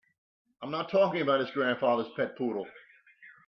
I'm 0.63 0.71
not 0.71 0.89
talking 0.89 1.21
about 1.21 1.41
his 1.41 1.51
grandfather's 1.51 2.09
pet 2.17 2.35
poodle. 2.35 2.65